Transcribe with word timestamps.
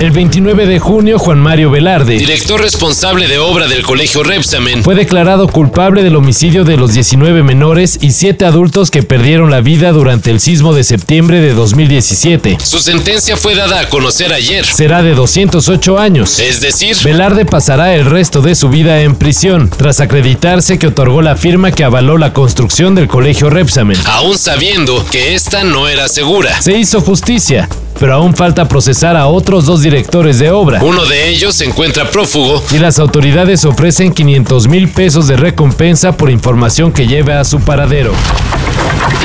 El 0.00 0.12
29 0.12 0.66
de 0.66 0.78
junio, 0.78 1.18
Juan 1.18 1.38
Mario 1.38 1.70
Velarde, 1.70 2.16
director 2.16 2.58
responsable 2.58 3.28
de 3.28 3.38
obra 3.38 3.68
del 3.68 3.82
Colegio 3.82 4.22
Repsamen, 4.22 4.82
fue 4.82 4.94
declarado 4.94 5.46
culpable 5.46 6.02
del 6.02 6.16
homicidio 6.16 6.64
de 6.64 6.78
los 6.78 6.94
19 6.94 7.42
menores 7.42 7.98
y 8.00 8.12
7 8.12 8.46
adultos 8.46 8.90
que 8.90 9.02
perdieron 9.02 9.50
la 9.50 9.60
vida 9.60 9.92
durante 9.92 10.30
el 10.30 10.40
sismo 10.40 10.72
de 10.72 10.84
septiembre 10.84 11.42
de 11.42 11.52
2017. 11.52 12.56
Su 12.62 12.78
sentencia 12.78 13.36
fue 13.36 13.54
dada 13.54 13.78
a 13.78 13.88
conocer 13.90 14.32
ayer. 14.32 14.64
Será 14.64 15.02
de 15.02 15.14
208 15.14 15.98
años. 15.98 16.38
Es 16.38 16.62
decir, 16.62 16.96
Velarde 17.04 17.44
pasará 17.44 17.94
el 17.94 18.06
resto 18.06 18.40
de 18.40 18.54
su 18.54 18.70
vida 18.70 19.02
en 19.02 19.16
prisión, 19.16 19.68
tras 19.68 20.00
acreditarse 20.00 20.78
que 20.78 20.86
otorgó 20.86 21.20
la 21.20 21.36
firma 21.36 21.72
que 21.72 21.84
avaló 21.84 22.16
la 22.16 22.32
construcción 22.32 22.94
del 22.94 23.06
Colegio 23.06 23.50
Repsamen. 23.50 23.98
Aún 24.06 24.38
sabiendo 24.38 25.04
que 25.10 25.34
esta 25.34 25.62
no 25.62 25.88
era 25.88 26.08
segura. 26.08 26.62
Se 26.62 26.78
hizo 26.78 27.02
justicia 27.02 27.68
pero 28.00 28.14
aún 28.14 28.34
falta 28.34 28.66
procesar 28.66 29.14
a 29.14 29.26
otros 29.26 29.66
dos 29.66 29.82
directores 29.82 29.89
de 29.90 30.50
obra. 30.50 30.78
Uno 30.82 31.04
de 31.04 31.30
ellos 31.30 31.56
se 31.56 31.64
encuentra 31.64 32.08
prófugo. 32.10 32.62
Y 32.70 32.78
las 32.78 33.00
autoridades 33.00 33.64
ofrecen 33.64 34.12
500 34.12 34.68
mil 34.68 34.88
pesos 34.88 35.26
de 35.26 35.36
recompensa 35.36 36.16
por 36.16 36.30
información 36.30 36.92
que 36.92 37.08
lleve 37.08 37.32
a 37.32 37.44
su 37.44 37.60
paradero. 37.60 38.12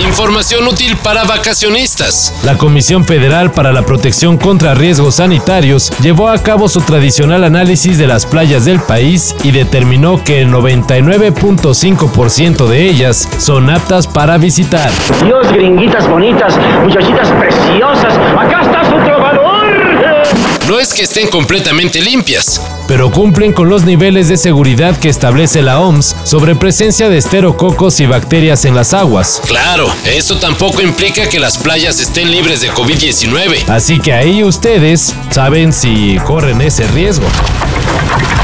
Información 0.03 0.67
útil 0.67 0.97
para 0.97 1.23
vacacionistas. 1.23 2.33
La 2.43 2.57
Comisión 2.57 3.05
Federal 3.05 3.51
para 3.51 3.71
la 3.71 3.83
Protección 3.83 4.37
contra 4.37 4.73
Riesgos 4.73 5.15
Sanitarios 5.15 5.91
llevó 6.01 6.27
a 6.29 6.37
cabo 6.39 6.67
su 6.67 6.81
tradicional 6.81 7.43
análisis 7.43 7.97
de 7.97 8.07
las 8.07 8.25
playas 8.25 8.65
del 8.65 8.81
país 8.81 9.35
y 9.43 9.51
determinó 9.51 10.21
que 10.23 10.41
el 10.41 10.51
99.5% 10.51 12.67
de 12.67 12.89
ellas 12.89 13.29
son 13.37 13.69
aptas 13.69 14.07
para 14.07 14.37
visitar. 14.37 14.89
Dios, 15.23 15.49
gringuitas 15.51 16.09
bonitas, 16.09 16.57
muchachitas 16.83 17.29
preciosas, 17.31 18.13
acá 18.37 18.61
está 18.63 18.83
su 18.89 18.97
trovador. 19.05 19.54
Es 20.85 20.93
que 20.93 21.01
estén 21.01 21.29
completamente 21.29 21.99
limpias, 21.99 22.61
pero 22.87 23.09
cumplen 23.09 23.53
con 23.53 23.69
los 23.69 23.85
niveles 23.85 24.27
de 24.27 24.37
seguridad 24.37 24.95
que 24.95 25.09
establece 25.09 25.63
la 25.63 25.79
OMS 25.79 26.15
sobre 26.25 26.53
presencia 26.53 27.09
de 27.09 27.17
esterococos 27.17 27.99
y 28.01 28.05
bacterias 28.05 28.65
en 28.65 28.75
las 28.75 28.93
aguas. 28.93 29.41
Claro, 29.47 29.91
eso 30.05 30.37
tampoco 30.37 30.83
implica 30.83 31.27
que 31.27 31.39
las 31.39 31.57
playas 31.57 31.99
estén 31.99 32.29
libres 32.29 32.61
de 32.61 32.69
COVID-19. 32.69 33.67
Así 33.67 33.99
que 33.99 34.13
ahí 34.13 34.43
ustedes 34.43 35.15
saben 35.31 35.73
si 35.73 36.19
corren 36.23 36.61
ese 36.61 36.85
riesgo. 36.89 37.25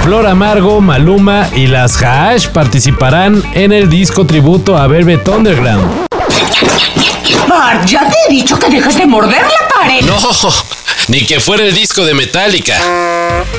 Flor 0.02 0.26
Amargo, 0.26 0.82
Maluma 0.82 1.48
y 1.56 1.68
las 1.68 2.02
Hash 2.02 2.48
participarán 2.48 3.44
en 3.54 3.72
el 3.72 3.88
disco 3.88 4.26
tributo 4.26 4.80
a 4.80 4.88
Velvet 4.88 5.28
Underground. 5.28 6.08
Ah, 7.52 7.80
ya 7.86 8.10
te 8.10 8.16
he 8.28 8.34
dicho 8.34 8.58
que 8.58 8.68
dejes 8.68 8.98
de 8.98 9.06
morder 9.06 9.44
la 9.44 9.68
pared. 9.76 10.02
No, 10.06 10.18
ni 11.12 11.26
que 11.26 11.42
fuera 11.42 11.66
el 11.66 11.76
disco 11.76 12.06
de 12.06 12.14
Metallica. 12.14 12.78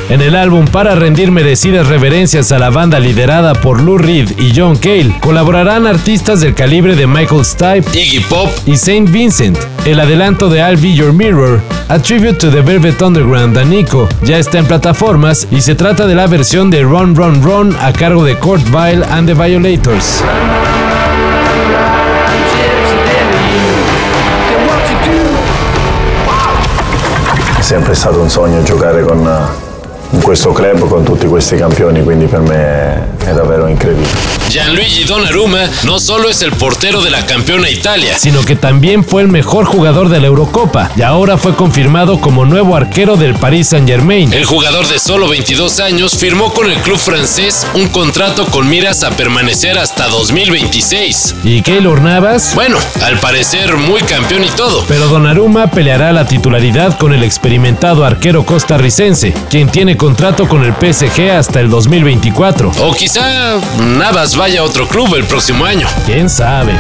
En 0.09 0.23
el 0.23 0.37
álbum 0.37 0.67
para 0.67 0.95
rendir 0.95 1.31
merecidas 1.31 1.87
reverencias 1.87 2.51
a 2.51 2.59
la 2.59 2.71
banda 2.71 2.99
liderada 2.99 3.53
por 3.53 3.83
Lou 3.83 3.99
Reed 3.99 4.31
y 4.39 4.53
John 4.57 4.77
Cale, 4.77 5.15
colaborarán 5.21 5.87
artistas 5.87 6.41
del 6.41 6.55
calibre 6.55 6.97
de 6.97 7.07
Michael 7.07 7.45
Stipe, 7.45 7.85
Iggy 7.93 8.21
Pop 8.21 8.49
y 8.65 8.77
Saint 8.77 9.11
Vincent. 9.11 9.59
El 9.85 10.01
adelanto 10.01 10.49
de 10.49 10.61
I'll 10.61 10.79
Be 10.79 10.95
Your 10.95 11.13
Mirror, 11.13 11.61
a 11.89 11.99
tribute 11.99 12.39
to 12.39 12.51
the 12.51 12.63
Velvet 12.63 13.03
Underground 13.03 13.59
a 13.59 13.65
Nico, 13.65 14.09
ya 14.23 14.39
está 14.39 14.59
en 14.59 14.67
plataformas 14.67 15.47
y 15.51 15.61
se 15.61 15.75
trata 15.75 16.07
de 16.07 16.15
la 16.15 16.27
versión 16.29 16.71
de 16.71 16.83
Run 16.83 17.15
Run 17.15 17.43
Run 17.43 17.77
a 17.79 17.93
cargo 17.93 18.25
de 18.25 18.35
Kurt 18.37 18.65
Vile 18.71 19.05
and 19.11 19.29
the 19.29 19.35
Violators. 19.35 20.23
Sempre 27.73 27.95
stato 27.95 28.21
un 28.21 28.29
sogno 28.29 28.63
giocare 28.63 29.01
con, 29.01 29.27
questo 30.21 30.53
club 30.53 30.89
con 30.89 31.05
tutti 31.05 31.27
questi 31.27 31.57
campioni, 31.57 32.03
quindi 32.03 32.27
per 32.27 32.41
me 32.41 33.09
è 33.25 33.33
davvero 33.33 33.67
incredibile. 33.67 34.09
Gianluigi 34.49 35.05
Donnarumma 35.05 35.61
no 35.85 35.99
solo 35.99 36.29
es 36.29 36.43
el 36.43 36.53
portero 36.53 37.01
de 37.01 37.09
la 37.09 37.25
campeona 37.25 37.71
Italia, 37.71 38.19
sino 38.19 38.43
que 38.43 38.55
también 38.55 39.03
fue 39.03 39.23
el 39.23 39.29
mejor 39.29 39.65
jugador 39.65 40.11
de 40.11 40.21
la 40.21 40.27
Eurocopa 40.27 40.91
y 40.95 41.01
ahora 41.03 41.39
fue 41.39 41.55
confirmado 41.55 42.21
como 42.21 42.45
nuevo 42.45 42.77
arquero 42.77 43.17
del 43.17 43.35
Paris 43.35 43.69
Saint-Germain. 43.69 44.33
El 44.33 44.45
jugador 44.45 44.87
de 44.87 44.99
solo 44.99 45.29
22 45.29 45.81
años 45.81 46.15
firmó 46.17 46.53
con 46.53 46.71
el 46.71 46.77
club 46.79 46.99
francés 46.99 47.67
un 47.75 47.89
contrato 47.89 48.45
con 48.47 48.69
miras 48.69 49.05
a 49.05 49.11
permanecer 49.13 49.79
hasta 49.79 50.09
2026. 50.09 51.37
¿Y 51.45 51.63
Keylor 51.63 52.03
Navas? 52.03 52.53
Bueno, 52.55 52.77
al 53.03 53.19
parecer 53.19 53.77
muy 53.77 54.03
campeón 54.03 54.45
y 54.45 54.51
todo. 54.51 54.85
Pero 54.87 55.09
Donnarumma 55.09 55.69
peleará 55.69 56.13
la 56.13 56.27
titularidad 56.27 56.99
con 56.99 57.15
el 57.15 57.23
experimentado 57.23 58.05
arquero 58.05 58.45
costarricense, 58.45 59.33
quien 59.49 59.71
tiene 59.71 59.97
contrato 60.03 60.49
con 60.49 60.65
el 60.65 60.73
PSG 60.73 61.31
hasta 61.31 61.61
el 61.61 61.71
2024. 61.71 62.73
O 62.81 62.93
quizá 62.93 63.61
Navas 63.79 64.35
vaya 64.35 64.59
a 64.59 64.65
otro 64.65 64.89
club 64.89 65.15
el 65.15 65.23
próximo 65.23 65.65
año. 65.65 65.87
¿Quién 66.05 66.29
sabe? 66.29 66.75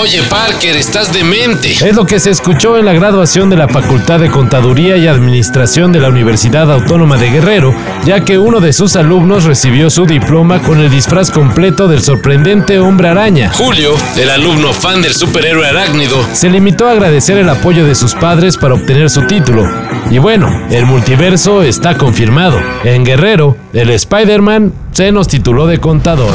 Oye, 0.00 0.22
Parker, 0.30 0.76
estás 0.76 1.12
demente. 1.12 1.72
Es 1.72 1.96
lo 1.96 2.06
que 2.06 2.20
se 2.20 2.30
escuchó 2.30 2.78
en 2.78 2.84
la 2.84 2.92
graduación 2.92 3.50
de 3.50 3.56
la 3.56 3.66
Facultad 3.66 4.20
de 4.20 4.30
Contaduría 4.30 4.96
y 4.96 5.08
Administración 5.08 5.90
de 5.90 5.98
la 5.98 6.08
Universidad 6.08 6.70
Autónoma 6.70 7.16
de 7.16 7.30
Guerrero, 7.30 7.74
ya 8.04 8.24
que 8.24 8.38
uno 8.38 8.60
de 8.60 8.72
sus 8.72 8.94
alumnos 8.94 9.42
recibió 9.42 9.90
su 9.90 10.06
diploma 10.06 10.62
con 10.62 10.78
el 10.78 10.88
disfraz 10.88 11.32
completo 11.32 11.88
del 11.88 12.00
sorprendente 12.00 12.78
hombre 12.78 13.08
araña. 13.08 13.50
Julio, 13.52 13.96
el 14.16 14.30
alumno 14.30 14.72
fan 14.72 15.02
del 15.02 15.14
superhéroe 15.14 15.66
arácnido, 15.66 16.16
se 16.32 16.48
limitó 16.48 16.86
a 16.86 16.92
agradecer 16.92 17.36
el 17.36 17.48
apoyo 17.48 17.84
de 17.84 17.96
sus 17.96 18.14
padres 18.14 18.56
para 18.56 18.74
obtener 18.74 19.10
su 19.10 19.26
título. 19.26 19.68
Y 20.12 20.18
bueno, 20.18 20.48
el 20.70 20.86
multiverso 20.86 21.64
está 21.64 21.98
confirmado. 21.98 22.60
En 22.84 23.04
Guerrero, 23.04 23.56
el 23.72 23.90
Spider-Man 23.90 24.72
se 24.92 25.10
nos 25.10 25.26
tituló 25.26 25.66
de 25.66 25.78
contador. 25.78 26.34